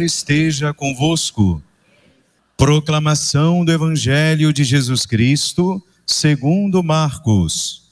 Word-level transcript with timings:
Senhor 0.00 0.02
esteja 0.02 0.72
convosco. 0.72 1.62
Proclamação 2.56 3.64
do 3.64 3.72
Evangelho 3.72 4.52
de 4.52 4.64
Jesus 4.64 5.04
Cristo, 5.04 5.82
segundo 6.06 6.82
Marcos. 6.82 7.82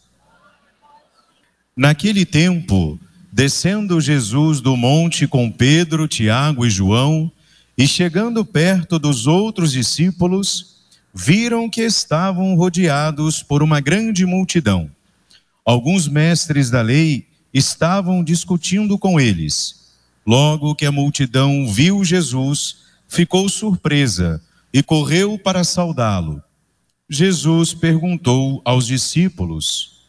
Naquele 1.77 2.25
tempo, 2.25 2.99
descendo 3.33 4.01
Jesus 4.01 4.61
do 4.61 4.77
monte 4.77 5.27
com 5.27 5.51
Pedro, 5.51 6.09
Tiago 6.09 6.65
e 6.65 6.71
João, 6.71 7.31
e 7.77 7.87
chegando 7.87 8.45
perto 8.45 8.99
dos 8.99 9.27
outros 9.27 9.73
discípulos, 9.73 10.77
viram 11.15 11.69
que 11.69 11.83
estavam 11.83 12.55
rodeados 12.55 13.43
por 13.43 13.63
uma 13.63 13.81
grande 13.81 14.25
multidão. 14.25 14.91
Alguns 15.65 16.09
mestres 16.09 16.71
da 16.71 16.81
lei 16.81 17.27
estavam 17.53 18.25
discutindo 18.25 18.99
com 18.99 19.21
eles. 19.21 19.78
Logo 20.29 20.75
que 20.75 20.85
a 20.85 20.93
multidão 20.93 21.67
viu 21.67 22.05
Jesus, 22.05 22.81
ficou 23.09 23.49
surpresa 23.49 24.43
e 24.71 24.83
correu 24.83 25.39
para 25.39 25.65
saudá-lo. 25.65 26.43
Jesus 27.09 27.73
perguntou 27.73 28.61
aos 28.63 28.87
discípulos: 28.87 30.03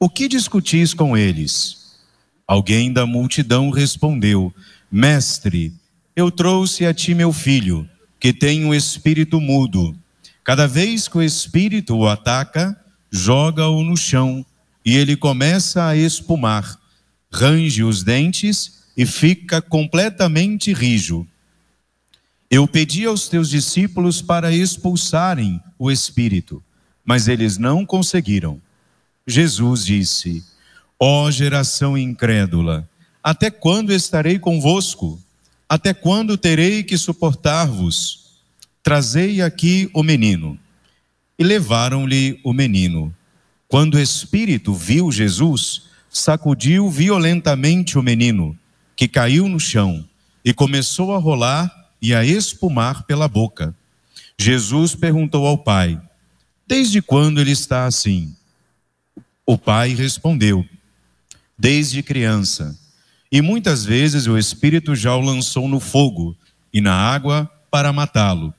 O 0.00 0.08
que 0.08 0.26
discutis 0.26 0.94
com 0.94 1.14
eles? 1.14 1.98
Alguém 2.48 2.90
da 2.90 3.04
multidão 3.04 3.68
respondeu: 3.68 4.54
Mestre, 4.90 5.70
eu 6.16 6.30
trouxe 6.30 6.86
a 6.86 6.94
ti 6.94 7.12
meu 7.12 7.30
filho, 7.30 7.86
que 8.18 8.32
tem 8.32 8.64
um 8.64 8.72
espírito 8.72 9.38
mudo. 9.38 9.94
Cada 10.42 10.66
vez 10.66 11.08
que 11.08 11.18
o 11.18 11.22
espírito 11.22 11.94
o 11.94 12.08
ataca, 12.08 12.74
joga-o 13.10 13.84
no 13.84 13.98
chão 13.98 14.46
e 14.82 14.96
ele 14.96 15.14
começa 15.14 15.84
a 15.84 15.94
espumar, 15.94 16.80
range 17.30 17.84
os 17.84 18.02
dentes 18.02 18.76
e 18.96 19.04
fica 19.04 19.60
completamente 19.60 20.72
rijo. 20.72 21.26
Eu 22.50 22.66
pedi 22.66 23.04
aos 23.04 23.28
teus 23.28 23.50
discípulos 23.50 24.22
para 24.22 24.52
expulsarem 24.52 25.60
o 25.78 25.90
espírito, 25.90 26.62
mas 27.04 27.28
eles 27.28 27.58
não 27.58 27.84
conseguiram. 27.84 28.60
Jesus 29.26 29.84
disse: 29.84 30.42
Ó 30.98 31.24
oh, 31.24 31.30
geração 31.30 31.98
incrédula, 31.98 32.88
até 33.22 33.50
quando 33.50 33.92
estarei 33.92 34.38
convosco? 34.38 35.20
Até 35.68 35.92
quando 35.92 36.38
terei 36.38 36.84
que 36.84 36.96
suportar-vos? 36.96 38.38
Trazei 38.84 39.42
aqui 39.42 39.90
o 39.92 40.04
menino. 40.04 40.56
E 41.36 41.42
levaram-lhe 41.42 42.38
o 42.44 42.52
menino. 42.52 43.12
Quando 43.66 43.94
o 43.94 44.00
espírito 44.00 44.72
viu 44.72 45.10
Jesus, 45.10 45.82
sacudiu 46.08 46.88
violentamente 46.88 47.98
o 47.98 48.02
menino 48.02 48.56
que 48.96 49.06
caiu 49.06 49.48
no 49.48 49.60
chão 49.60 50.04
e 50.42 50.54
começou 50.54 51.14
a 51.14 51.18
rolar 51.18 51.70
e 52.00 52.14
a 52.14 52.24
espumar 52.24 53.04
pela 53.04 53.28
boca. 53.28 53.74
Jesus 54.38 54.94
perguntou 54.94 55.46
ao 55.46 55.58
pai: 55.58 56.00
Desde 56.66 57.02
quando 57.02 57.40
ele 57.40 57.52
está 57.52 57.86
assim? 57.86 58.34
O 59.44 59.58
pai 59.58 59.94
respondeu: 59.94 60.64
Desde 61.58 62.02
criança. 62.02 62.76
E 63.30 63.42
muitas 63.42 63.84
vezes 63.84 64.26
o 64.26 64.38
Espírito 64.38 64.94
já 64.94 65.14
o 65.14 65.20
lançou 65.20 65.68
no 65.68 65.80
fogo 65.80 66.36
e 66.72 66.80
na 66.80 66.94
água 66.94 67.50
para 67.70 67.92
matá-lo. 67.92 68.54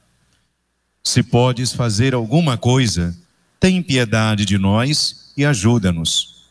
Se 1.04 1.24
podes 1.24 1.72
fazer 1.72 2.14
alguma 2.14 2.58
coisa, 2.58 3.18
tem 3.60 3.82
piedade 3.82 4.46
de 4.46 4.58
nós 4.58 5.32
e 5.38 5.46
ajuda-nos. 5.46 6.44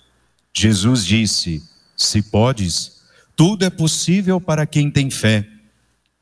Jesus 0.54 1.04
disse: 1.04 1.62
Se 1.94 2.22
podes, 2.22 2.95
tudo 3.36 3.66
é 3.66 3.70
possível 3.70 4.40
para 4.40 4.66
quem 4.66 4.90
tem 4.90 5.10
fé. 5.10 5.46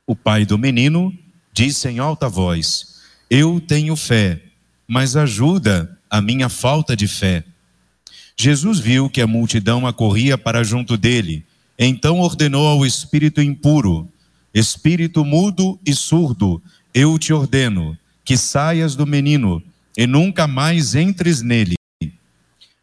O 0.05 0.17
pai 0.17 0.45
do 0.45 0.59
menino 0.59 1.17
disse 1.53 1.89
em 1.89 2.01
alta 2.01 2.29
voz: 2.29 2.97
Eu 3.31 3.61
tenho 3.61 3.95
fé, 3.95 4.43
mas 4.87 5.15
ajuda 5.15 5.97
a 6.11 6.21
minha 6.21 6.49
falta 6.49 6.97
de 6.97 7.07
fé. 7.07 7.45
Jesus 8.37 8.81
viu 8.81 9.09
que 9.09 9.23
a 9.23 9.29
multidão 9.29 9.87
acorria 9.87 10.37
para 10.37 10.65
junto 10.65 10.97
dele, 10.97 11.47
então 11.79 12.19
ordenou 12.19 12.67
ao 12.67 12.85
espírito 12.85 13.41
impuro: 13.41 14.09
Espírito 14.53 15.25
mudo 15.25 15.79
e 15.87 15.95
surdo, 15.95 16.61
eu 16.93 17.17
te 17.17 17.33
ordeno 17.33 17.97
que 18.25 18.37
saias 18.37 18.97
do 18.97 19.07
menino 19.07 19.63
e 19.97 20.05
nunca 20.05 20.49
mais 20.49 20.97
entres 20.97 21.43
nele. 21.43 21.75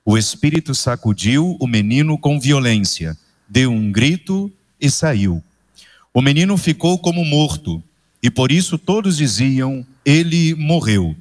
O 0.05 0.17
espírito 0.17 0.73
sacudiu 0.73 1.57
o 1.59 1.67
menino 1.67 2.17
com 2.17 2.39
violência 2.39 3.17
deu 3.51 3.69
um 3.69 3.91
grito 3.91 4.49
e 4.79 4.89
saiu. 4.89 5.43
O 6.13 6.21
menino 6.21 6.55
ficou 6.55 6.97
como 6.97 7.25
morto, 7.25 7.83
e 8.23 8.31
por 8.31 8.49
isso 8.49 8.77
todos 8.77 9.17
diziam: 9.17 9.85
Ele 10.05 10.55
morreu. 10.55 11.13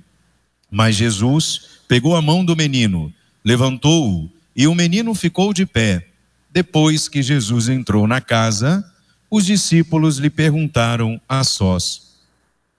Mas 0.70 0.94
Jesus 0.94 1.80
pegou 1.88 2.14
a 2.14 2.22
mão 2.22 2.44
do 2.44 2.54
menino, 2.54 3.12
levantou-o, 3.44 4.30
e 4.54 4.68
o 4.68 4.74
menino 4.76 5.12
ficou 5.12 5.52
de 5.52 5.66
pé. 5.66 6.06
Depois 6.52 7.08
que 7.08 7.20
Jesus 7.20 7.68
entrou 7.68 8.06
na 8.06 8.20
casa, 8.20 8.84
os 9.28 9.46
discípulos 9.46 10.18
lhe 10.18 10.30
perguntaram 10.30 11.20
a 11.28 11.42
sós: 11.42 12.14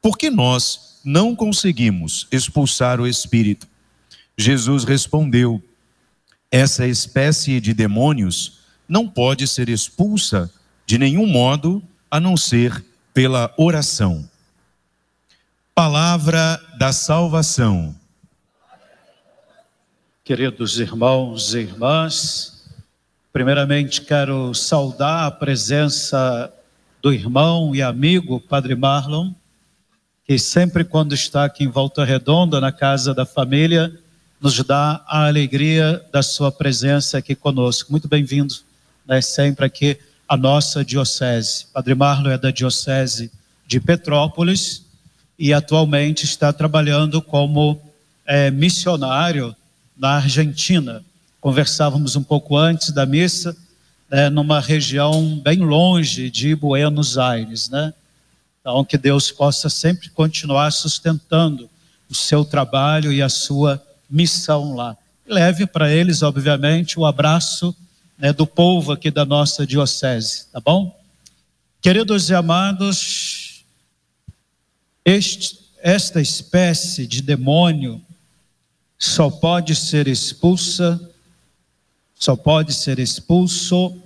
Por 0.02 0.18
que 0.18 0.30
nós 0.30 1.02
não 1.04 1.36
conseguimos 1.36 2.26
expulsar 2.32 3.02
o 3.02 3.08
espírito? 3.08 3.68
Jesus 4.38 4.86
respondeu: 4.86 5.62
Essa 6.50 6.88
espécie 6.88 7.60
de 7.60 7.74
demônios 7.74 8.61
não 8.92 9.08
pode 9.08 9.48
ser 9.48 9.70
expulsa 9.70 10.52
de 10.86 10.98
nenhum 10.98 11.26
modo 11.26 11.82
a 12.12 12.20
não 12.20 12.36
ser 12.36 12.84
pela 13.14 13.54
oração. 13.56 14.30
Palavra 15.74 16.62
da 16.78 16.92
salvação. 16.92 17.96
Queridos 20.26 20.78
irmãos 20.78 21.54
e 21.54 21.60
irmãs, 21.60 22.66
primeiramente 23.32 24.02
quero 24.02 24.54
saudar 24.54 25.26
a 25.26 25.32
presença 25.32 26.54
do 27.02 27.14
irmão 27.14 27.74
e 27.74 27.82
amigo 27.82 28.42
Padre 28.42 28.76
Marlon, 28.76 29.32
que 30.26 30.38
sempre 30.38 30.84
quando 30.84 31.16
está 31.16 31.46
aqui 31.46 31.64
em 31.64 31.70
Volta 31.70 32.04
Redonda, 32.04 32.60
na 32.60 32.74
casa 32.74 33.14
da 33.14 33.26
família, 33.26 33.98
nos 34.42 34.62
dá 34.62 35.02
a 35.08 35.28
alegria 35.28 36.06
da 36.12 36.22
sua 36.22 36.52
presença 36.52 37.18
aqui 37.18 37.36
conosco. 37.36 37.90
Muito 37.90 38.10
bem-vindo 38.10 38.70
né, 39.08 39.22
sempre 39.22 39.66
aqui 39.66 39.98
a 40.28 40.38
nossa 40.38 40.84
diocese. 40.84 41.66
Padre 41.74 41.94
Marlo 41.94 42.30
é 42.30 42.38
da 42.38 42.52
diocese 42.52 43.32
de 43.68 43.80
Petrópolis 43.80 44.84
e 45.38 45.54
atualmente 45.54 46.24
está 46.24 46.54
trabalhando 46.54 47.22
como 47.22 47.82
é, 48.26 48.50
missionário 48.52 49.56
na 49.98 50.16
Argentina. 50.16 51.04
Conversávamos 51.40 52.16
um 52.16 52.24
pouco 52.24 52.56
antes 52.56 52.92
da 52.92 53.06
missa, 53.06 53.56
né, 54.10 54.30
numa 54.30 54.60
região 54.60 55.40
bem 55.40 55.60
longe 55.60 56.30
de 56.30 56.56
Buenos 56.56 57.18
Aires, 57.18 57.70
né? 57.70 57.94
Então, 58.60 58.86
que 58.86 58.98
Deus 58.98 59.32
possa 59.32 59.70
sempre 59.70 60.10
continuar 60.10 60.72
sustentando 60.72 61.70
o 62.10 62.14
seu 62.14 62.46
trabalho 62.46 63.12
e 63.12 63.22
a 63.22 63.30
sua 63.30 63.82
missão 64.10 64.76
lá. 64.76 64.96
Leve 65.28 65.66
para 65.66 65.92
eles, 65.92 66.22
obviamente, 66.22 67.00
o 67.00 67.06
abraço 67.06 67.76
né, 68.22 68.32
do 68.32 68.46
povo 68.46 68.92
aqui 68.92 69.10
da 69.10 69.26
nossa 69.26 69.66
diocese, 69.66 70.46
tá 70.52 70.60
bom? 70.60 70.96
Queridos 71.82 72.30
e 72.30 72.36
amados, 72.36 73.66
este, 75.04 75.60
esta 75.80 76.22
espécie 76.22 77.08
de 77.08 77.20
demônio 77.20 78.00
só 78.96 79.32
pode 79.32 79.76
ser 79.76 80.08
expulsa, 80.08 81.02
só 82.14 82.36
pode 82.36 82.76
ser 82.76 83.00
expulso 83.00 84.00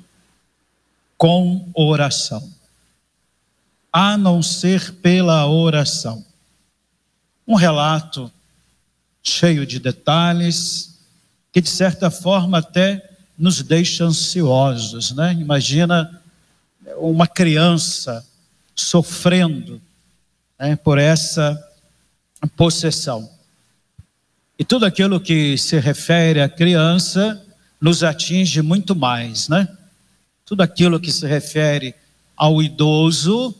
com 1.17 1.69
oração, 1.73 2.49
a 3.91 4.17
não 4.17 4.41
ser 4.41 4.93
pela 4.93 5.45
oração. 5.45 6.25
Um 7.45 7.55
relato 7.55 8.31
cheio 9.21 9.65
de 9.65 9.77
detalhes, 9.77 11.01
que 11.51 11.59
de 11.59 11.69
certa 11.69 12.09
forma 12.09 12.59
até 12.59 13.14
nos 13.37 13.61
deixa 13.61 14.05
ansiosos, 14.05 15.11
né? 15.11 15.33
Imagina 15.33 16.21
uma 16.97 17.27
criança 17.27 18.25
sofrendo 18.75 19.81
né, 20.59 20.75
por 20.75 20.97
essa 20.97 21.61
possessão. 22.55 23.29
E 24.57 24.63
tudo 24.63 24.85
aquilo 24.85 25.19
que 25.19 25.57
se 25.57 25.79
refere 25.79 26.41
à 26.41 26.47
criança 26.47 27.41
nos 27.79 28.03
atinge 28.03 28.61
muito 28.61 28.95
mais, 28.95 29.49
né? 29.49 29.67
Tudo 30.45 30.61
aquilo 30.61 30.99
que 30.99 31.11
se 31.11 31.27
refere 31.27 31.93
ao 32.37 32.61
idoso 32.61 33.53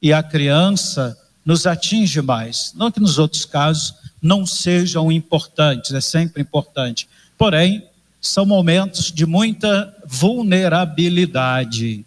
e 0.00 0.12
à 0.12 0.22
criança 0.22 1.18
nos 1.44 1.66
atinge 1.66 2.20
mais. 2.20 2.72
Não 2.74 2.90
que 2.90 3.00
nos 3.00 3.18
outros 3.18 3.44
casos 3.44 3.94
não 4.20 4.44
sejam 4.46 5.10
importantes, 5.10 5.92
é 5.92 6.00
sempre 6.00 6.42
importante. 6.42 7.08
Porém, 7.36 7.87
são 8.20 8.44
momentos 8.44 9.12
de 9.12 9.24
muita 9.24 9.94
vulnerabilidade. 10.04 12.04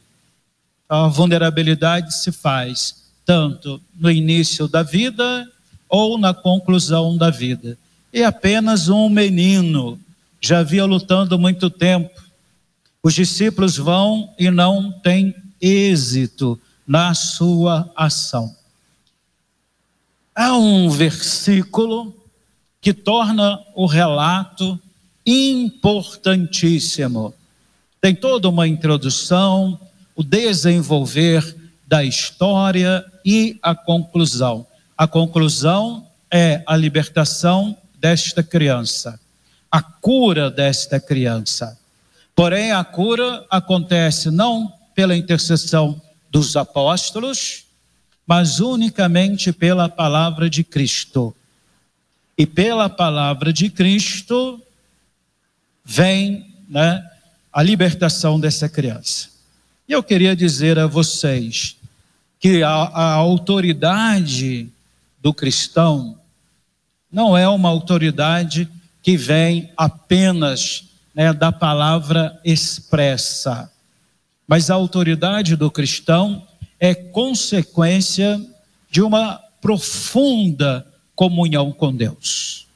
A 0.87 1.07
vulnerabilidade 1.07 2.15
se 2.15 2.31
faz 2.31 3.01
tanto 3.25 3.81
no 3.95 4.11
início 4.11 4.67
da 4.67 4.83
vida 4.83 5.49
ou 5.87 6.17
na 6.17 6.33
conclusão 6.33 7.17
da 7.17 7.29
vida. 7.29 7.77
E 8.13 8.23
apenas 8.23 8.89
um 8.89 9.09
menino 9.09 9.97
já 10.39 10.59
havia 10.59 10.85
lutando 10.85 11.39
muito 11.39 11.69
tempo. 11.69 12.21
Os 13.01 13.13
discípulos 13.13 13.77
vão 13.77 14.33
e 14.37 14.51
não 14.51 14.91
têm 14.91 15.33
êxito 15.61 16.59
na 16.85 17.13
sua 17.13 17.89
ação. 17.95 18.53
Há 20.35 20.57
um 20.57 20.89
versículo 20.89 22.13
que 22.81 22.93
torna 22.93 23.59
o 23.75 23.85
relato 23.85 24.79
importantíssimo. 25.31 27.33
Tem 28.01 28.13
toda 28.13 28.49
uma 28.49 28.67
introdução, 28.67 29.79
o 30.15 30.23
desenvolver 30.23 31.55
da 31.87 32.03
história 32.03 33.05
e 33.23 33.57
a 33.61 33.73
conclusão. 33.73 34.67
A 34.97 35.07
conclusão 35.07 36.05
é 36.29 36.61
a 36.65 36.75
libertação 36.75 37.77
desta 37.97 38.43
criança, 38.43 39.19
a 39.71 39.81
cura 39.81 40.51
desta 40.51 40.99
criança. 40.99 41.77
Porém, 42.35 42.71
a 42.71 42.83
cura 42.83 43.45
acontece 43.49 44.29
não 44.29 44.71
pela 44.93 45.15
intercessão 45.15 46.01
dos 46.29 46.57
apóstolos, 46.57 47.65
mas 48.25 48.59
unicamente 48.59 49.53
pela 49.53 49.87
palavra 49.87 50.49
de 50.49 50.63
Cristo. 50.63 51.33
E 52.37 52.45
pela 52.45 52.89
palavra 52.89 53.53
de 53.53 53.69
Cristo 53.69 54.61
vem 55.83 56.55
né, 56.69 57.05
a 57.51 57.61
libertação 57.61 58.39
dessa 58.39 58.69
criança. 58.69 59.29
E 59.87 59.91
eu 59.91 60.01
queria 60.01 60.35
dizer 60.35 60.79
a 60.79 60.87
vocês 60.87 61.75
que 62.39 62.63
a, 62.63 62.69
a 62.69 63.13
autoridade 63.13 64.69
do 65.21 65.33
cristão 65.33 66.17
não 67.11 67.37
é 67.37 67.47
uma 67.47 67.69
autoridade 67.69 68.69
que 69.03 69.17
vem 69.17 69.71
apenas 69.75 70.85
né, 71.13 71.33
da 71.33 71.51
palavra 71.51 72.39
expressa, 72.43 73.71
mas 74.47 74.69
a 74.69 74.75
autoridade 74.75 75.55
do 75.55 75.69
cristão 75.69 76.47
é 76.79 76.95
consequência 76.95 78.41
de 78.89 79.01
uma 79.01 79.39
profunda 79.61 80.85
comunhão 81.15 81.71
com 81.71 81.95
Deus. 81.95 82.67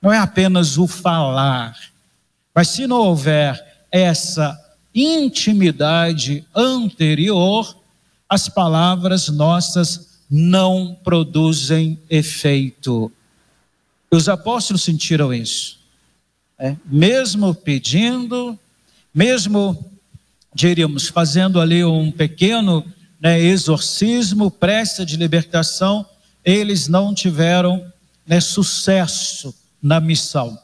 Não 0.00 0.12
é 0.12 0.18
apenas 0.18 0.78
o 0.78 0.86
falar, 0.86 1.76
mas 2.54 2.68
se 2.68 2.86
não 2.86 2.96
houver 2.98 3.84
essa 3.92 4.58
intimidade 4.94 6.44
anterior, 6.54 7.76
as 8.28 8.48
palavras 8.48 9.28
nossas 9.28 10.20
não 10.30 10.96
produzem 11.04 12.00
efeito. 12.08 13.12
Os 14.10 14.28
apóstolos 14.28 14.82
sentiram 14.82 15.34
isso. 15.34 15.78
É, 16.58 16.76
mesmo 16.86 17.54
pedindo, 17.54 18.58
mesmo, 19.14 19.92
diríamos, 20.54 21.08
fazendo 21.08 21.60
ali 21.60 21.84
um 21.84 22.10
pequeno 22.10 22.84
né, 23.20 23.38
exorcismo, 23.40 24.50
prece 24.50 25.04
de 25.04 25.16
libertação, 25.16 26.06
eles 26.42 26.88
não 26.88 27.14
tiveram 27.14 27.84
né, 28.26 28.40
sucesso 28.40 29.54
na 29.82 30.00
missão. 30.00 30.58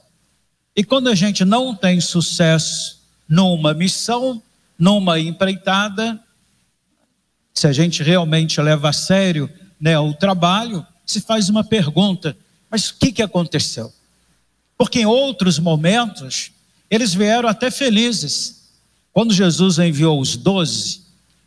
E 0.74 0.84
quando 0.84 1.08
a 1.08 1.14
gente 1.14 1.44
não 1.44 1.74
tem 1.74 2.00
sucesso 2.00 3.00
numa 3.28 3.72
missão, 3.72 4.42
numa 4.78 5.18
empreitada, 5.18 6.20
se 7.54 7.66
a 7.66 7.72
gente 7.72 8.02
realmente 8.02 8.60
leva 8.60 8.90
a 8.90 8.92
sério 8.92 9.50
né, 9.80 9.98
o 9.98 10.12
trabalho, 10.12 10.86
se 11.04 11.20
faz 11.20 11.48
uma 11.48 11.64
pergunta: 11.64 12.36
mas 12.70 12.90
o 12.90 12.94
que, 12.98 13.12
que 13.12 13.22
aconteceu? 13.22 13.92
Porque 14.76 15.00
em 15.00 15.06
outros 15.06 15.58
momentos, 15.58 16.52
eles 16.90 17.14
vieram 17.14 17.48
até 17.48 17.70
felizes. 17.70 18.66
Quando 19.12 19.32
Jesus 19.32 19.78
enviou 19.78 20.20
os 20.20 20.36
doze, 20.36 21.00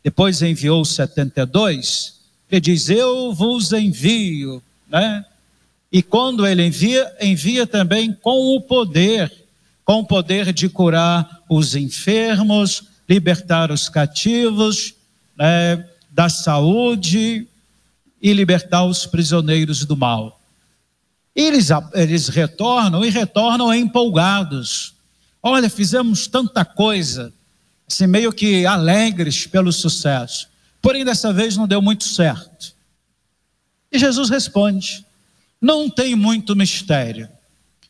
depois 0.04 0.42
enviou 0.42 0.82
os 0.82 0.90
setenta 0.90 1.42
e 1.42 1.46
dois, 1.46 2.16
ele 2.52 2.62
diz: 2.62 2.90
Eu 2.90 3.32
vos 3.32 3.72
envio, 3.72 4.64
né? 4.88 5.24
E 5.92 6.04
quando 6.04 6.46
ele 6.46 6.66
envia, 6.66 7.12
envia 7.20 7.66
também 7.66 8.14
com 8.14 8.56
o 8.56 8.62
poder, 8.62 9.32
com 9.84 10.00
o 10.00 10.06
poder 10.06 10.54
de 10.54 10.70
curar 10.70 11.44
os 11.50 11.76
enfermos, 11.76 12.84
libertar 13.08 13.72
os 13.72 13.90
cativos, 13.90 14.94
né, 15.36 15.84
da 16.12 16.30
saúde 16.30 17.48
e 18.22 18.34
libertar 18.34 18.84
os 18.86 19.06
prisioneiros 19.06 19.86
do 19.86 19.98
mal. 19.98 20.40
Eles, 21.36 21.70
eles 21.94 22.28
retornam 22.28 23.04
e 23.04 23.10
retornam 23.10 23.74
empolgados. 23.74 24.94
Olha, 25.42 25.70
fizemos 25.70 26.28
tanta 26.28 26.66
coisa, 26.66 27.34
assim, 27.90 28.06
meio 28.06 28.32
que 28.32 28.66
alegres 28.66 29.48
pelo 29.48 29.72
sucesso. 29.72 30.50
Porém, 30.82 31.06
dessa 31.06 31.34
vez 31.34 31.56
não 31.58 31.68
deu 31.68 31.82
muito 31.82 32.04
certo. 32.04 32.74
E 33.92 33.98
Jesus 33.98 34.30
responde: 34.30 35.06
não 35.62 35.90
tem 35.90 36.16
muito 36.16 36.56
mistério, 36.56 37.30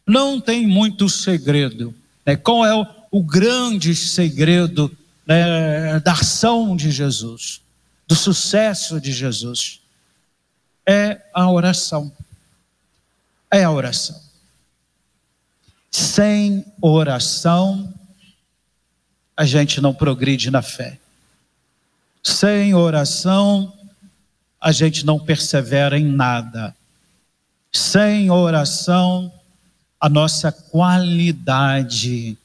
não 0.06 0.42
tem 0.42 0.66
muito 0.66 1.08
segredo. 1.08 1.94
Né? 2.26 2.36
Qual 2.36 2.66
é 2.66 2.74
o, 2.74 2.86
o 3.12 3.24
grande 3.24 3.96
segredo 3.96 4.96
né, 5.26 6.00
da 6.00 6.14
ação 6.14 6.76
de 6.76 6.90
Jesus, 6.92 7.62
do 8.08 8.16
sucesso 8.16 9.00
de 9.00 9.12
Jesus? 9.12 9.82
É 10.86 11.22
a 11.34 11.50
oração. 11.52 12.12
É 13.52 13.64
a 13.64 13.72
oração. 13.72 14.20
Sem 15.92 16.66
oração, 16.82 17.94
a 19.36 19.46
gente 19.46 19.80
não 19.80 19.94
progride 19.94 20.52
na 20.52 20.62
fé. 20.62 21.00
Sem 22.24 22.74
oração, 22.74 23.74
a 24.60 24.72
gente 24.72 25.06
não 25.06 25.20
persevera 25.20 25.98
em 25.98 26.06
nada. 26.06 26.76
Sem 27.72 28.32
oração, 28.32 29.32
a 30.00 30.10
nossa 30.10 30.52
qualidade 30.52 32.38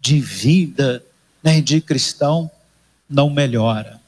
de 0.00 0.20
vida 0.20 1.02
né, 1.42 1.60
de 1.60 1.80
cristão 1.80 2.50
não 3.08 3.30
melhora. 3.30 4.00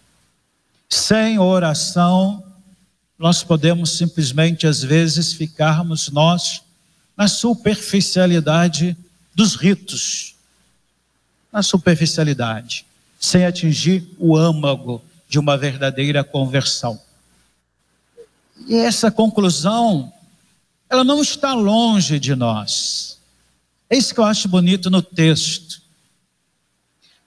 Sem 0.89 1.39
oração, 1.39 2.43
nós 3.19 3.43
podemos 3.43 3.97
simplesmente, 3.97 4.67
às 4.67 4.83
vezes, 4.83 5.33
ficarmos 5.33 6.09
nós 6.11 6.63
na 7.17 7.29
superficialidade 7.29 8.97
dos 9.35 9.55
ritos, 9.55 10.35
na 11.53 11.63
superficialidade, 11.63 12.85
sem 13.19 13.45
atingir 13.45 14.09
o 14.19 14.37
âmago 14.37 15.03
de 15.29 15.39
uma 15.39 15.57
verdadeira 15.57 16.23
conversão. 16.23 17.01
E 18.67 18.75
essa 18.75 19.11
conclusão 19.11 20.13
ela 20.89 21.05
não 21.05 21.21
está 21.21 21.53
longe 21.53 22.19
de 22.19 22.35
nós. 22.35 23.19
É 23.89 23.97
isso 23.97 24.15
que 24.15 24.21
eu 24.21 24.25
acho 24.25 24.49
bonito 24.49 24.91
no 24.91 25.03
texto. 25.03 25.81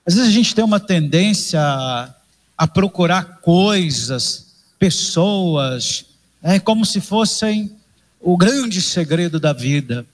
Às 0.05 0.15
vezes 0.15 0.29
a 0.29 0.33
gente 0.33 0.55
tem 0.55 0.63
uma 0.63 0.79
tendência 0.79 1.61
a, 1.61 2.13
a 2.57 2.67
procurar 2.67 3.39
coisas, 3.41 4.47
pessoas, 4.77 6.05
né, 6.41 6.59
como 6.59 6.85
se 6.85 6.99
fossem 6.99 7.71
o 8.19 8.35
grande 8.35 8.81
segredo 8.81 9.39
da 9.39 9.53
vida, 9.53 10.05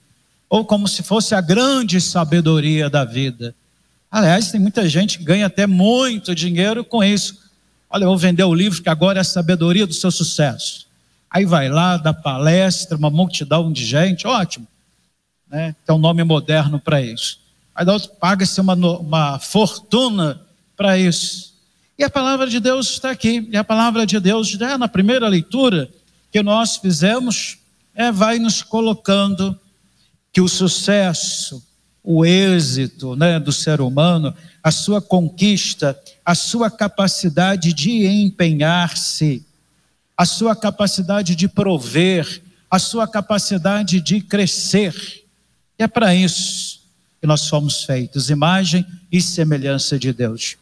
ou 0.48 0.64
como 0.64 0.86
se 0.86 1.02
fosse 1.02 1.34
a 1.34 1.40
grande 1.40 2.00
sabedoria 2.00 2.88
da 2.88 3.04
vida. 3.04 3.54
Aliás, 4.10 4.50
tem 4.50 4.60
muita 4.60 4.88
gente 4.88 5.18
que 5.18 5.24
ganha 5.24 5.46
até 5.46 5.66
muito 5.66 6.34
dinheiro 6.34 6.84
com 6.84 7.02
isso. 7.02 7.38
Olha, 7.90 8.04
eu 8.04 8.08
vou 8.08 8.18
vender 8.18 8.44
o 8.44 8.54
livro 8.54 8.82
que 8.82 8.88
agora 8.88 9.18
é 9.18 9.22
a 9.22 9.24
sabedoria 9.24 9.86
do 9.86 9.94
seu 9.94 10.10
sucesso. 10.10 10.85
Aí 11.36 11.44
vai 11.44 11.68
lá, 11.68 11.98
dá 11.98 12.14
palestra, 12.14 12.96
uma 12.96 13.10
multidão 13.10 13.70
de 13.70 13.84
gente, 13.84 14.26
ótimo. 14.26 14.66
Né? 15.46 15.76
Tem 15.84 15.94
um 15.94 15.98
nome 15.98 16.24
moderno 16.24 16.80
para 16.80 17.02
isso. 17.02 17.40
Aí 17.74 17.84
paga-se 18.18 18.58
uma, 18.58 18.72
uma 18.72 19.38
fortuna 19.38 20.40
para 20.74 20.96
isso. 20.96 21.52
E 21.98 22.02
a 22.02 22.08
palavra 22.08 22.46
de 22.46 22.58
Deus 22.58 22.88
está 22.88 23.10
aqui. 23.10 23.46
E 23.52 23.56
a 23.58 23.62
palavra 23.62 24.06
de 24.06 24.18
Deus, 24.18 24.48
já 24.48 24.78
na 24.78 24.88
primeira 24.88 25.28
leitura 25.28 25.90
que 26.32 26.42
nós 26.42 26.78
fizemos, 26.78 27.58
é, 27.94 28.10
vai 28.10 28.38
nos 28.38 28.62
colocando 28.62 29.60
que 30.32 30.40
o 30.40 30.48
sucesso, 30.48 31.62
o 32.02 32.24
êxito 32.24 33.14
né, 33.14 33.38
do 33.38 33.52
ser 33.52 33.82
humano, 33.82 34.34
a 34.64 34.70
sua 34.70 35.02
conquista, 35.02 36.00
a 36.24 36.34
sua 36.34 36.70
capacidade 36.70 37.74
de 37.74 38.06
empenhar-se 38.06 39.45
a 40.16 40.24
sua 40.24 40.56
capacidade 40.56 41.36
de 41.36 41.46
prover, 41.46 42.42
a 42.70 42.78
sua 42.78 43.06
capacidade 43.06 44.00
de 44.00 44.20
crescer. 44.20 45.24
E 45.78 45.82
é 45.82 45.88
para 45.88 46.14
isso 46.14 46.80
que 47.20 47.26
nós 47.26 47.48
fomos 47.48 47.84
feitos, 47.84 48.30
imagem 48.30 48.86
e 49.12 49.20
semelhança 49.20 49.98
de 49.98 50.12
Deus. 50.12 50.56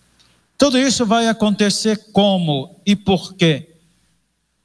Tudo 0.58 0.78
isso 0.78 1.04
vai 1.04 1.28
acontecer 1.28 2.11
como 2.12 2.80
e 2.87 2.96
por 2.96 3.34
quê? 3.34 3.68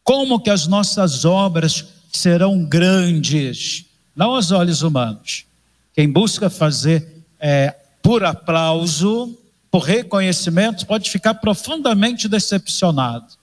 Como 0.03 0.39
que 0.39 0.49
as 0.49 0.65
nossas 0.65 1.25
obras 1.25 1.85
serão 2.11 2.63
grandes, 2.63 3.85
não 4.15 4.35
aos 4.35 4.51
olhos 4.51 4.81
humanos. 4.81 5.45
Quem 5.93 6.11
busca 6.11 6.49
fazer 6.49 7.23
é, 7.39 7.75
por 8.01 8.23
aplauso, 8.23 9.37
por 9.69 9.83
reconhecimento, 9.83 10.85
pode 10.85 11.09
ficar 11.09 11.35
profundamente 11.35 12.27
decepcionado. 12.27 13.38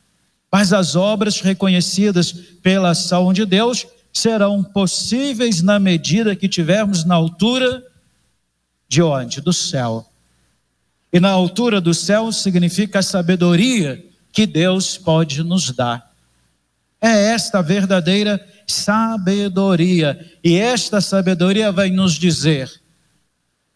Mas 0.51 0.73
as 0.73 0.97
obras 0.97 1.41
reconhecidas 1.41 2.33
pela 2.63 2.91
ação 2.91 3.33
de 3.33 3.45
Deus 3.45 3.87
serão 4.13 4.63
possíveis 4.63 5.61
na 5.61 5.79
medida 5.79 6.35
que 6.35 6.49
tivermos 6.49 7.05
na 7.05 7.15
altura 7.15 7.85
de 8.89 9.03
onde? 9.03 9.41
Do 9.41 9.53
céu. 9.53 10.09
E 11.13 11.21
na 11.21 11.31
altura 11.31 11.81
do 11.81 11.93
céu 11.93 12.33
significa 12.33 13.01
a 13.01 13.03
sabedoria 13.03 14.05
que 14.33 14.47
Deus 14.47 14.97
pode 14.97 15.43
nos 15.43 15.71
dar. 15.71 16.13
É 17.01 17.33
esta 17.33 17.63
verdadeira 17.63 18.45
sabedoria. 18.67 20.19
E 20.43 20.57
esta 20.57 21.01
sabedoria 21.01 21.71
vai 21.71 21.91
nos 21.91 22.15
dizer 22.15 22.71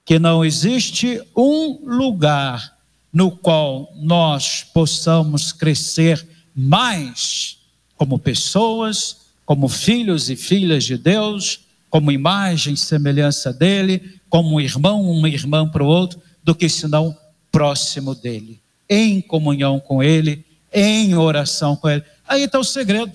que 0.05 0.19
não 0.19 0.45
existe 0.45 1.23
um 1.37 1.81
lugar 1.85 2.77
no 3.12 3.31
qual 3.31 3.93
nós 3.97 4.65
possamos 4.75 5.53
crescer 5.53 6.27
mais 6.54 7.59
como 7.97 8.19
pessoas, 8.19 9.16
como 9.45 9.69
filhos 9.69 10.30
e 10.30 10.37
filhas 10.37 10.85
de 10.85 10.97
Deus, 10.97 11.61
como 11.90 12.12
imagem 12.12 12.75
e 12.75 12.76
semelhança 12.76 13.52
dele, 13.52 14.21
como 14.28 14.57
um 14.57 14.61
irmão, 14.61 15.02
uma 15.11 15.28
irmã 15.28 15.69
para 15.69 15.83
o 15.83 15.87
outro, 15.87 16.23
do 16.42 16.54
que 16.54 16.69
senão 16.69 17.16
próximo 17.50 18.14
dele, 18.14 18.61
em 18.88 19.21
comunhão 19.21 19.80
com 19.80 20.02
ele, 20.02 20.45
em 20.73 21.14
oração 21.14 21.75
com 21.75 21.88
ele. 21.88 22.04
Aí 22.26 22.45
está 22.45 22.59
o 22.59 22.64
segredo. 22.64 23.12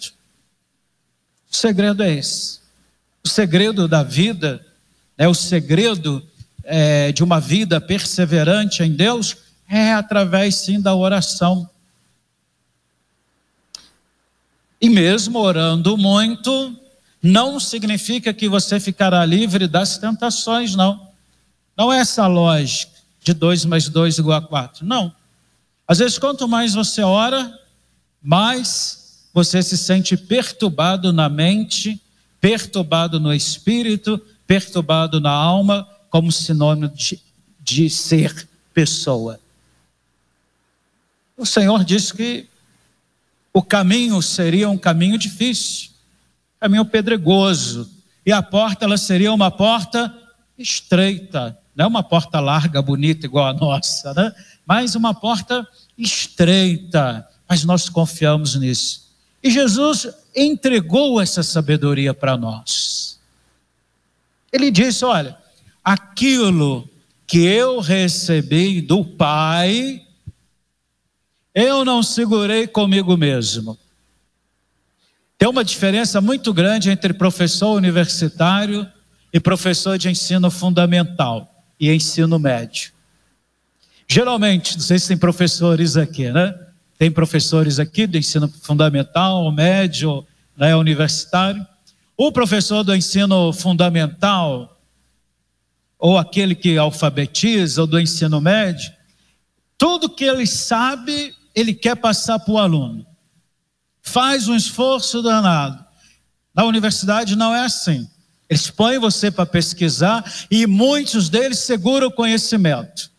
O 1.50 1.56
segredo 1.56 2.04
é 2.04 2.14
esse. 2.14 2.60
O 3.24 3.30
segredo 3.30 3.88
da 3.88 4.04
vida, 4.04 4.64
é 5.18 5.28
o 5.28 5.34
segredo 5.34 6.22
é, 6.64 7.12
de 7.12 7.24
uma 7.24 7.40
vida 7.40 7.80
perseverante 7.80 8.84
em 8.84 8.92
Deus, 8.92 9.38
é 9.70 9.94
através 9.94 10.56
sim 10.56 10.82
da 10.82 10.94
oração. 10.94 11.70
E 14.86 14.90
mesmo 14.90 15.40
orando 15.40 15.98
muito, 15.98 16.80
não 17.20 17.60
significa 17.60 18.32
que 18.32 18.48
você 18.48 18.80
ficará 18.80 19.26
livre 19.26 19.68
das 19.68 19.98
tentações, 19.98 20.76
não. 20.76 21.10
Não 21.76 21.92
é 21.92 22.02
essa 22.02 22.28
lógica 22.28 22.92
de 23.20 23.34
2 23.34 23.66
mais 23.66 23.90
2 23.90 24.20
igual 24.20 24.38
a 24.38 24.42
4. 24.44 24.86
Não. 24.86 25.12
Às 25.88 25.98
vezes, 25.98 26.20
quanto 26.20 26.48
mais 26.48 26.76
você 26.76 27.02
ora, 27.02 27.52
mais 28.22 29.28
você 29.34 29.64
se 29.64 29.76
sente 29.76 30.16
perturbado 30.16 31.12
na 31.12 31.30
mente, 31.30 32.00
perturbado 32.40 33.20
no 33.20 33.34
espírito, 33.34 34.22
perturbado 34.46 35.20
na 35.20 35.32
alma, 35.32 35.90
como 36.12 36.32
sinônimo 36.32 36.90
de, 36.90 37.20
de 37.60 37.90
ser 37.90 38.48
pessoa. 38.72 39.40
O 41.36 41.44
Senhor 41.44 41.84
disse 41.84 42.14
que 42.14 42.48
o 43.56 43.64
caminho 43.64 44.22
seria 44.22 44.70
um 44.70 44.78
caminho 44.78 45.18
difícil, 45.18 45.92
caminho 46.60 46.84
pedregoso, 46.84 47.90
e 48.26 48.32
a 48.34 48.44
porta 48.44 48.84
ela 48.84 48.98
seria 48.98 49.32
uma 49.32 49.50
porta 49.50 50.14
estreita, 50.58 51.58
não 51.74 51.86
é 51.86 51.88
uma 51.88 52.04
porta 52.04 52.42
larga, 52.42 52.82
bonita 52.82 53.26
igual 53.26 53.48
a 53.48 53.54
nossa, 53.54 54.14
né? 54.14 54.36
Mas 54.66 54.94
uma 54.94 55.14
porta 55.14 55.66
estreita, 55.98 57.26
mas 57.48 57.64
nós 57.64 57.88
confiamos 57.88 58.56
nisso. 58.56 59.06
E 59.42 59.50
Jesus 59.50 60.10
entregou 60.36 61.22
essa 61.22 61.42
sabedoria 61.42 62.14
para 62.14 62.36
nós. 62.36 63.22
Ele 64.52 64.70
disse: 64.70 65.06
Olha, 65.06 65.38
aquilo 65.82 66.90
que 67.26 67.40
eu 67.40 67.80
recebi 67.80 68.82
do 68.82 69.06
Pai, 69.06 70.05
eu 71.56 71.86
não 71.86 72.04
segurei 72.04 72.68
comigo 72.68 73.16
mesmo. 73.16 73.80
Tem 75.38 75.48
uma 75.48 75.64
diferença 75.64 76.20
muito 76.20 76.54
grande 76.54 76.90
entre 76.90 77.14
professor 77.14 77.76
universitário 77.76 78.86
e 79.32 79.40
professor 79.40 79.98
de 79.98 80.10
ensino 80.10 80.52
fundamental 80.52 81.66
e 81.80 81.90
ensino 81.92 82.38
médio. 82.38 82.92
Geralmente, 84.08 84.76
não 84.76 84.84
sei 84.84 85.00
se 85.00 85.08
tem 85.08 85.18
professores 85.18 85.98
aqui, 85.98 86.30
né? 86.30 86.54
Tem 86.98 87.10
professores 87.10 87.80
aqui 87.80 88.06
do 88.06 88.18
ensino 88.18 88.48
fundamental, 88.62 89.52
médio, 89.52 90.26
né, 90.58 90.76
universitário. 90.76 91.66
O 92.18 92.32
professor 92.32 92.84
do 92.84 92.96
ensino 92.96 93.52
fundamental, 93.52 94.80
ou 95.98 96.18
aquele 96.18 96.54
que 96.56 96.78
alfabetiza, 96.78 97.82
ou 97.82 97.88
do 97.88 98.00
ensino 98.00 98.40
médio, 98.40 98.94
tudo 99.78 100.10
que 100.10 100.24
ele 100.24 100.48
sabe, 100.48 101.34
ele 101.56 101.74
quer 101.74 101.96
passar 101.96 102.40
para 102.40 102.54
o 102.54 102.58
aluno. 102.58 103.06
Faz 104.02 104.48
um 104.48 104.56
esforço 104.56 105.22
danado. 105.22 105.84
Na 106.54 106.66
universidade 106.66 107.36
não 107.36 107.54
é 107.56 107.62
assim. 107.62 108.08
Eles 108.50 108.70
põem 108.70 109.00
você 109.00 109.32
para 109.32 109.46
pesquisar 109.46 110.24
e 110.52 110.68
muitos 110.68 111.30
deles 111.30 111.60
seguram 111.60 112.08
o 112.08 112.12
conhecimento. 112.12 113.10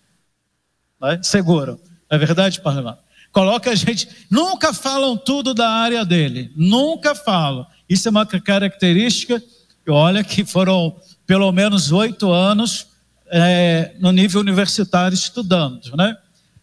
Né? 1.00 1.18
Seguram. 1.22 1.80
É 2.08 2.16
verdade, 2.16 2.60
Parlamento? 2.60 3.00
Coloca 3.32 3.70
a 3.70 3.74
gente. 3.74 4.08
Nunca 4.30 4.72
falam 4.72 5.16
tudo 5.16 5.52
da 5.52 5.68
área 5.68 6.04
dele. 6.04 6.52
Nunca 6.56 7.14
falam. 7.14 7.66
Isso 7.88 8.08
é 8.08 8.10
uma 8.10 8.24
característica. 8.24 9.42
Olha 9.88 10.22
que 10.22 10.44
foram 10.44 10.96
pelo 11.26 11.50
menos 11.52 11.92
oito 11.92 12.30
anos 12.30 12.86
é, 13.28 13.94
no 13.98 14.12
nível 14.12 14.40
universitário 14.40 15.14
estudando, 15.14 15.94
né? 15.96 16.16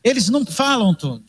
Eles 0.03 0.29
não 0.29 0.45
falam 0.45 0.93
tudo. 0.93 1.23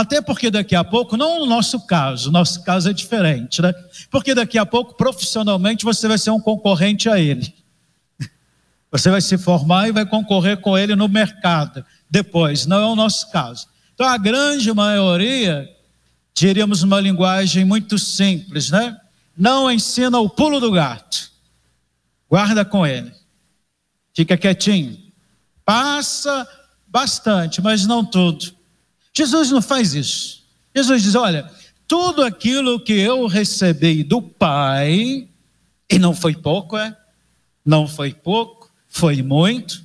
Até 0.00 0.22
porque 0.22 0.50
daqui 0.50 0.74
a 0.74 0.82
pouco, 0.82 1.14
não 1.14 1.40
no 1.40 1.44
nosso 1.46 1.78
caso, 1.86 2.32
nosso 2.32 2.64
caso 2.64 2.88
é 2.88 2.92
diferente, 2.94 3.60
né? 3.60 3.70
Porque 4.10 4.34
daqui 4.34 4.56
a 4.56 4.64
pouco, 4.64 4.94
profissionalmente, 4.94 5.84
você 5.84 6.08
vai 6.08 6.16
ser 6.16 6.30
um 6.30 6.40
concorrente 6.40 7.06
a 7.06 7.20
ele. 7.20 7.54
Você 8.90 9.10
vai 9.10 9.20
se 9.20 9.36
formar 9.36 9.88
e 9.88 9.92
vai 9.92 10.06
concorrer 10.06 10.56
com 10.62 10.76
ele 10.76 10.96
no 10.96 11.06
mercado 11.06 11.84
depois, 12.08 12.64
não 12.64 12.78
é 12.80 12.86
o 12.86 12.96
nosso 12.96 13.30
caso. 13.30 13.68
Então, 13.94 14.06
a 14.06 14.16
grande 14.16 14.72
maioria, 14.72 15.68
diríamos 16.32 16.82
uma 16.82 16.98
linguagem 16.98 17.66
muito 17.66 17.98
simples, 17.98 18.70
né? 18.70 18.98
Não 19.36 19.70
ensina 19.70 20.18
o 20.18 20.30
pulo 20.30 20.60
do 20.60 20.72
gato. 20.72 21.30
Guarda 22.26 22.64
com 22.64 22.86
ele. 22.86 23.12
Fica 24.14 24.38
quietinho. 24.38 24.98
Passa 25.62 26.48
bastante, 26.88 27.60
mas 27.60 27.86
não 27.86 28.02
tudo. 28.02 28.59
Jesus 29.14 29.50
não 29.50 29.60
faz 29.60 29.94
isso. 29.94 30.42
Jesus 30.74 31.02
diz: 31.02 31.14
olha, 31.14 31.50
tudo 31.86 32.22
aquilo 32.22 32.78
que 32.78 32.92
eu 32.92 33.26
recebi 33.26 34.04
do 34.04 34.22
Pai, 34.22 35.28
e 35.90 35.98
não 35.98 36.14
foi 36.14 36.34
pouco, 36.34 36.76
é? 36.76 36.96
Não 37.64 37.88
foi 37.88 38.14
pouco, 38.14 38.70
foi 38.88 39.22
muito. 39.22 39.82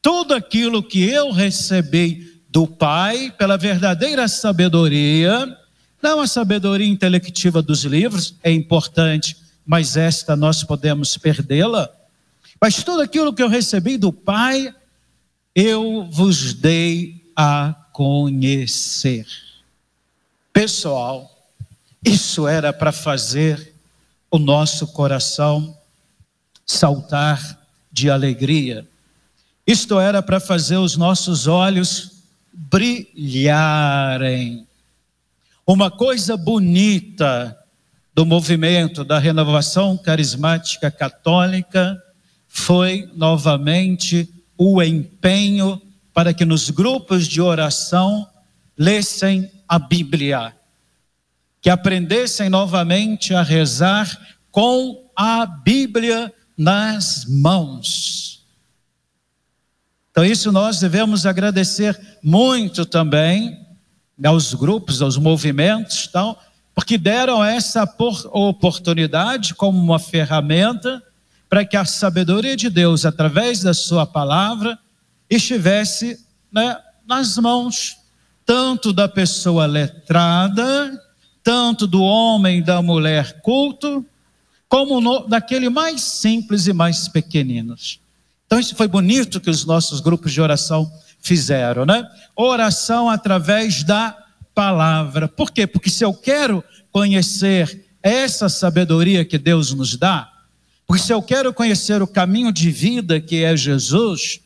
Tudo 0.00 0.34
aquilo 0.34 0.82
que 0.82 1.02
eu 1.02 1.30
recebi 1.30 2.40
do 2.48 2.66
Pai, 2.66 3.32
pela 3.36 3.56
verdadeira 3.56 4.26
sabedoria, 4.28 5.56
não 6.02 6.20
a 6.20 6.26
sabedoria 6.26 6.86
intelectiva 6.86 7.62
dos 7.62 7.84
livros, 7.84 8.34
é 8.42 8.50
importante, 8.50 9.36
mas 9.64 9.96
esta 9.96 10.34
nós 10.34 10.64
podemos 10.64 11.16
perdê-la. 11.16 11.88
Mas 12.60 12.82
tudo 12.82 13.02
aquilo 13.02 13.32
que 13.32 13.42
eu 13.42 13.48
recebi 13.48 13.96
do 13.96 14.12
Pai, 14.12 14.74
eu 15.54 16.08
vos 16.10 16.54
dei 16.54 17.30
a 17.36 17.81
conhecer. 17.92 19.26
Pessoal, 20.52 21.30
isso 22.04 22.48
era 22.48 22.72
para 22.72 22.90
fazer 22.90 23.74
o 24.30 24.38
nosso 24.38 24.88
coração 24.88 25.76
saltar 26.66 27.60
de 27.92 28.10
alegria. 28.10 28.88
Isto 29.66 30.00
era 30.00 30.22
para 30.22 30.40
fazer 30.40 30.78
os 30.78 30.96
nossos 30.96 31.46
olhos 31.46 32.24
brilharem. 32.52 34.66
Uma 35.66 35.90
coisa 35.90 36.36
bonita 36.36 37.56
do 38.14 38.26
movimento 38.26 39.04
da 39.04 39.18
renovação 39.18 39.96
carismática 39.96 40.90
católica 40.90 42.02
foi 42.48 43.08
novamente 43.14 44.28
o 44.58 44.82
empenho 44.82 45.80
para 46.12 46.34
que 46.34 46.44
nos 46.44 46.70
grupos 46.70 47.26
de 47.26 47.40
oração 47.40 48.28
lessem 48.76 49.50
a 49.68 49.78
Bíblia, 49.78 50.54
que 51.60 51.70
aprendessem 51.70 52.48
novamente 52.48 53.34
a 53.34 53.42
rezar 53.42 54.36
com 54.50 55.10
a 55.16 55.46
Bíblia 55.46 56.32
nas 56.56 57.24
mãos. 57.26 58.44
Então, 60.10 60.24
isso 60.24 60.52
nós 60.52 60.78
devemos 60.78 61.24
agradecer 61.24 61.98
muito 62.22 62.84
também 62.84 63.58
aos 64.22 64.52
grupos, 64.52 65.00
aos 65.00 65.16
movimentos, 65.16 66.06
tal, 66.06 66.38
porque 66.74 66.98
deram 66.98 67.42
essa 67.42 67.88
oportunidade 68.30 69.54
como 69.54 69.78
uma 69.78 69.98
ferramenta 69.98 71.02
para 71.48 71.64
que 71.64 71.76
a 71.76 71.84
sabedoria 71.84 72.56
de 72.56 72.68
Deus, 72.68 73.04
através 73.04 73.60
da 73.60 73.74
Sua 73.74 74.06
palavra, 74.06 74.78
estivesse 75.34 76.18
né, 76.52 76.76
nas 77.06 77.36
mãos 77.38 77.96
tanto 78.44 78.92
da 78.92 79.08
pessoa 79.08 79.66
letrada, 79.66 81.00
tanto 81.42 81.86
do 81.86 82.02
homem 82.02 82.58
e 82.58 82.62
da 82.62 82.82
mulher 82.82 83.40
culto, 83.40 84.04
como 84.68 85.00
no, 85.00 85.26
daquele 85.26 85.68
mais 85.68 86.00
simples 86.00 86.66
e 86.66 86.72
mais 86.72 87.08
pequeninos. 87.08 88.00
Então, 88.46 88.60
isso 88.60 88.74
foi 88.74 88.86
bonito 88.86 89.40
que 89.40 89.50
os 89.50 89.64
nossos 89.64 90.00
grupos 90.00 90.32
de 90.32 90.40
oração 90.40 90.90
fizeram, 91.20 91.86
né? 91.86 92.06
Oração 92.36 93.08
através 93.08 93.82
da 93.82 94.16
palavra. 94.54 95.28
Por 95.28 95.50
quê? 95.50 95.66
Porque 95.66 95.88
se 95.88 96.04
eu 96.04 96.12
quero 96.12 96.62
conhecer 96.90 97.86
essa 98.02 98.48
sabedoria 98.48 99.24
que 99.24 99.38
Deus 99.38 99.72
nos 99.72 99.96
dá, 99.96 100.30
porque 100.86 101.02
se 101.02 101.12
eu 101.12 101.22
quero 101.22 101.54
conhecer 101.54 102.02
o 102.02 102.06
caminho 102.06 102.52
de 102.52 102.70
vida 102.70 103.20
que 103.20 103.42
é 103.42 103.56
Jesus, 103.56 104.41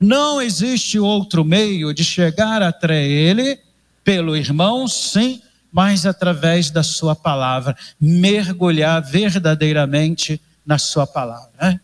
não 0.00 0.40
existe 0.40 0.98
outro 0.98 1.44
meio 1.44 1.92
de 1.92 2.04
chegar 2.04 2.62
até 2.62 3.04
Ele 3.04 3.58
pelo 4.04 4.36
irmão, 4.36 4.86
sim, 4.86 5.42
mas 5.72 6.06
através 6.06 6.70
da 6.70 6.82
Sua 6.82 7.14
palavra, 7.16 7.76
mergulhar 8.00 9.02
verdadeiramente 9.02 10.40
na 10.64 10.78
Sua 10.78 11.06
palavra. 11.06 11.50
Né? 11.60 11.80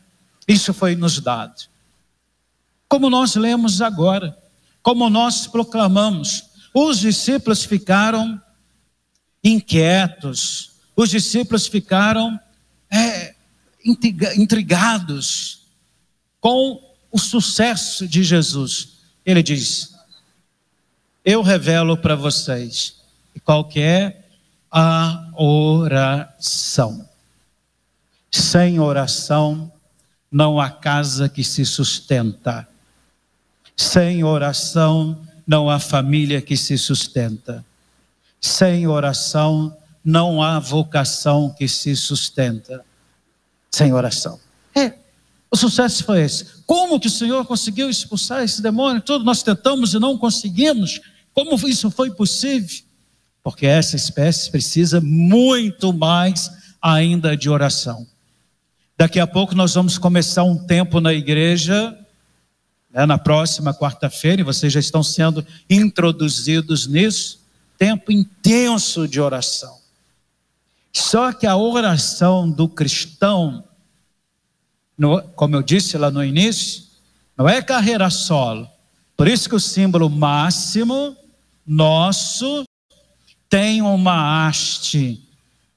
Isso 0.46 0.72
foi 0.72 0.94
nos 0.94 1.20
dado. 1.20 1.64
Como 2.88 3.10
nós 3.10 3.34
lemos 3.34 3.82
agora, 3.82 4.36
como 4.82 5.10
nós 5.10 5.46
proclamamos, 5.46 6.44
os 6.72 7.00
discípulos 7.00 7.64
ficaram 7.64 8.40
inquietos, 9.42 10.72
os 10.94 11.10
discípulos 11.10 11.66
ficaram 11.66 12.38
é, 12.90 13.34
intrigados 14.36 15.62
com 16.40 16.80
o 17.14 17.18
sucesso 17.18 18.08
de 18.08 18.24
Jesus. 18.24 18.94
Ele 19.24 19.40
diz: 19.40 19.94
Eu 21.24 21.42
revelo 21.42 21.96
para 21.96 22.16
vocês 22.16 22.96
qual 23.44 23.68
que 23.68 23.80
é 23.80 24.24
a 24.68 25.28
oração. 25.36 27.08
Sem 28.32 28.80
oração 28.80 29.72
não 30.28 30.60
há 30.60 30.68
casa 30.68 31.28
que 31.28 31.44
se 31.44 31.64
sustenta. 31.64 32.66
Sem 33.76 34.24
oração 34.24 35.24
não 35.46 35.70
há 35.70 35.78
família 35.78 36.42
que 36.42 36.56
se 36.56 36.76
sustenta. 36.76 37.64
Sem 38.40 38.88
oração 38.88 39.76
não 40.04 40.42
há 40.42 40.58
vocação 40.58 41.54
que 41.56 41.68
se 41.68 41.94
sustenta. 41.94 42.84
Sem 43.70 43.92
oração. 43.92 44.40
O 45.54 45.56
sucesso 45.56 46.02
foi 46.02 46.22
esse. 46.22 46.44
Como 46.66 46.98
que 46.98 47.06
o 47.06 47.10
Senhor 47.10 47.46
conseguiu 47.46 47.88
expulsar 47.88 48.42
esse 48.42 48.60
demônio? 48.60 49.00
Tudo 49.00 49.24
nós 49.24 49.40
tentamos 49.40 49.94
e 49.94 50.00
não 50.00 50.18
conseguimos. 50.18 51.00
Como 51.32 51.54
isso 51.68 51.92
foi 51.92 52.10
possível? 52.10 52.82
Porque 53.40 53.64
essa 53.64 53.94
espécie 53.94 54.50
precisa 54.50 55.00
muito 55.00 55.92
mais 55.92 56.50
ainda 56.82 57.36
de 57.36 57.48
oração. 57.48 58.04
Daqui 58.98 59.20
a 59.20 59.28
pouco 59.28 59.54
nós 59.54 59.74
vamos 59.74 59.96
começar 59.96 60.42
um 60.42 60.58
tempo 60.58 61.00
na 61.00 61.14
igreja, 61.14 61.96
né, 62.92 63.06
na 63.06 63.16
próxima 63.16 63.72
quarta-feira, 63.72 64.40
e 64.40 64.44
vocês 64.44 64.72
já 64.72 64.80
estão 64.80 65.04
sendo 65.04 65.46
introduzidos 65.70 66.88
nisso 66.88 67.38
tempo 67.78 68.10
intenso 68.10 69.06
de 69.06 69.20
oração. 69.20 69.78
Só 70.92 71.32
que 71.32 71.46
a 71.46 71.56
oração 71.56 72.50
do 72.50 72.68
cristão 72.68 73.62
no, 74.96 75.20
como 75.34 75.56
eu 75.56 75.62
disse 75.62 75.98
lá 75.98 76.10
no 76.10 76.24
início, 76.24 76.84
não 77.36 77.48
é 77.48 77.60
carreira 77.60 78.08
solo. 78.10 78.68
Por 79.16 79.28
isso 79.28 79.48
que 79.48 79.54
o 79.54 79.60
símbolo 79.60 80.08
máximo 80.08 81.16
nosso 81.66 82.64
tem 83.48 83.82
uma 83.82 84.46
haste 84.46 85.20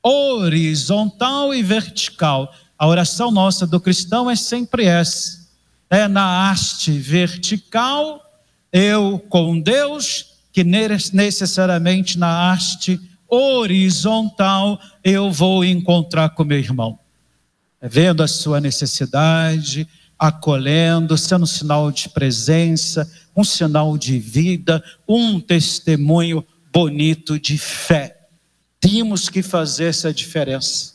horizontal 0.01 1.53
e 1.53 1.61
vertical. 1.61 2.53
A 2.77 2.87
oração 2.87 3.31
nossa 3.31 3.65
do 3.65 3.79
cristão 3.79 4.29
é 4.29 4.35
sempre 4.35 4.85
essa. 4.85 5.47
É 5.89 6.07
na 6.07 6.49
haste 6.49 6.91
vertical, 6.91 8.21
eu 8.71 9.19
com 9.29 9.59
Deus, 9.59 10.33
que 10.51 10.63
necessariamente 10.63 12.17
na 12.17 12.51
haste 12.51 12.99
horizontal 13.27 14.79
eu 15.03 15.31
vou 15.31 15.63
encontrar 15.63 16.29
com 16.29 16.43
meu 16.43 16.59
irmão 16.59 16.99
vendo 17.87 18.21
a 18.21 18.27
sua 18.27 18.59
necessidade, 18.59 19.87
acolhendo, 20.17 21.17
sendo 21.17 21.43
um 21.43 21.47
sinal 21.47 21.91
de 21.91 22.09
presença, 22.09 23.09
um 23.35 23.43
sinal 23.43 23.97
de 23.97 24.19
vida, 24.19 24.83
um 25.07 25.39
testemunho 25.39 26.45
bonito 26.73 27.39
de 27.39 27.57
fé. 27.57 28.27
Temos 28.79 29.29
que 29.29 29.41
fazer 29.41 29.85
essa 29.85 30.13
diferença. 30.13 30.93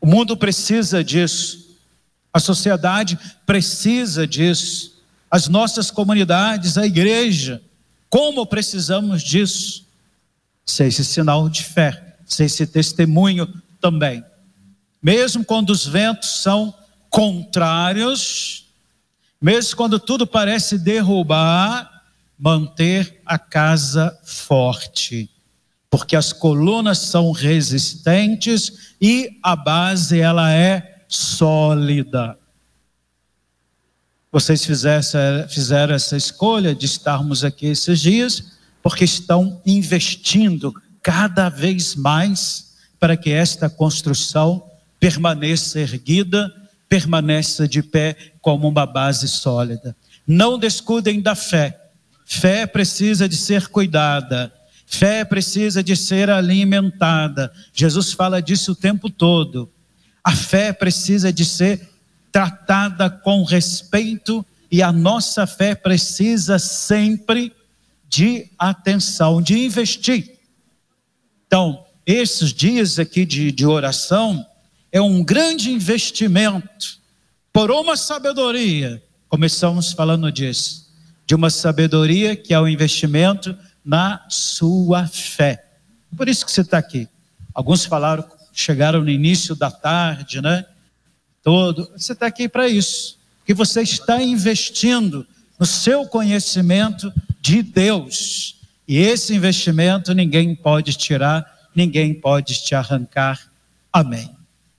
O 0.00 0.06
mundo 0.06 0.36
precisa 0.36 1.04
disso, 1.04 1.76
a 2.32 2.40
sociedade 2.40 3.18
precisa 3.44 4.26
disso, 4.26 4.98
as 5.30 5.46
nossas 5.46 5.90
comunidades, 5.90 6.78
a 6.78 6.86
igreja, 6.86 7.62
como 8.08 8.44
precisamos 8.46 9.22
disso? 9.22 9.86
Ser 10.66 10.86
esse 10.86 11.04
sinal 11.04 11.48
de 11.48 11.62
fé, 11.62 12.16
ser 12.26 12.44
esse 12.44 12.66
testemunho 12.66 13.46
também 13.80 14.24
mesmo 15.02 15.44
quando 15.44 15.70
os 15.70 15.86
ventos 15.86 16.42
são 16.42 16.74
contrários, 17.08 18.66
mesmo 19.40 19.76
quando 19.76 19.98
tudo 19.98 20.26
parece 20.26 20.78
derrubar, 20.78 21.90
manter 22.38 23.20
a 23.26 23.38
casa 23.38 24.18
forte, 24.24 25.30
porque 25.90 26.14
as 26.14 26.32
colunas 26.32 26.98
são 26.98 27.32
resistentes 27.32 28.94
e 29.00 29.38
a 29.42 29.56
base 29.56 30.20
ela 30.20 30.52
é 30.52 31.04
sólida. 31.08 32.38
Vocês 34.32 34.64
fizeram 34.64 35.94
essa 35.94 36.16
escolha 36.16 36.74
de 36.74 36.86
estarmos 36.86 37.42
aqui 37.42 37.66
esses 37.66 37.98
dias, 38.00 38.52
porque 38.80 39.04
estão 39.04 39.60
investindo 39.66 40.72
cada 41.02 41.48
vez 41.48 41.96
mais 41.96 42.76
para 42.98 43.16
que 43.16 43.30
esta 43.30 43.68
construção 43.68 44.69
permaneça 45.00 45.80
erguida, 45.80 46.54
permaneça 46.88 47.66
de 47.66 47.82
pé 47.82 48.16
como 48.40 48.68
uma 48.68 48.84
base 48.84 49.26
sólida. 49.26 49.96
Não 50.26 50.58
descuidem 50.58 51.20
da 51.20 51.34
fé. 51.34 51.80
Fé 52.26 52.66
precisa 52.66 53.28
de 53.28 53.36
ser 53.36 53.68
cuidada. 53.68 54.52
Fé 54.86 55.24
precisa 55.24 55.82
de 55.82 55.96
ser 55.96 56.28
alimentada. 56.28 57.52
Jesus 57.72 58.12
fala 58.12 58.42
disso 58.42 58.72
o 58.72 58.76
tempo 58.76 59.08
todo. 59.08 59.70
A 60.22 60.32
fé 60.32 60.72
precisa 60.72 61.32
de 61.32 61.44
ser 61.44 61.88
tratada 62.30 63.08
com 63.08 63.42
respeito 63.42 64.44
e 64.70 64.82
a 64.82 64.92
nossa 64.92 65.46
fé 65.46 65.74
precisa 65.74 66.58
sempre 66.58 67.52
de 68.08 68.48
atenção, 68.58 69.40
de 69.40 69.58
investir. 69.64 70.38
Então, 71.46 71.84
esses 72.04 72.52
dias 72.52 72.98
aqui 72.98 73.24
de, 73.24 73.50
de 73.50 73.66
oração, 73.66 74.44
é 74.92 75.00
um 75.00 75.22
grande 75.22 75.70
investimento 75.70 76.98
por 77.52 77.70
uma 77.70 77.96
sabedoria. 77.96 79.02
Começamos 79.28 79.92
falando 79.92 80.30
disso, 80.32 80.92
de 81.26 81.34
uma 81.34 81.50
sabedoria 81.50 82.34
que 82.34 82.52
é 82.52 82.60
o 82.60 82.64
um 82.64 82.68
investimento 82.68 83.56
na 83.84 84.24
sua 84.28 85.06
fé. 85.06 85.64
Por 86.16 86.28
isso 86.28 86.44
que 86.44 86.52
você 86.52 86.62
está 86.62 86.78
aqui. 86.78 87.08
Alguns 87.54 87.84
falaram, 87.84 88.24
chegaram 88.52 89.00
no 89.02 89.10
início 89.10 89.54
da 89.54 89.70
tarde, 89.70 90.40
né? 90.40 90.64
Todo. 91.42 91.90
Você 91.96 92.12
está 92.12 92.26
aqui 92.26 92.48
para 92.48 92.68
isso, 92.68 93.18
que 93.46 93.54
você 93.54 93.82
está 93.82 94.20
investindo 94.22 95.26
no 95.58 95.66
seu 95.66 96.06
conhecimento 96.06 97.12
de 97.40 97.62
Deus. 97.62 98.56
E 98.86 98.98
esse 98.98 99.34
investimento 99.34 100.12
ninguém 100.12 100.54
pode 100.54 100.94
tirar, 100.94 101.46
ninguém 101.74 102.12
pode 102.12 102.62
te 102.64 102.74
arrancar. 102.74 103.40
Amém. 103.92 104.39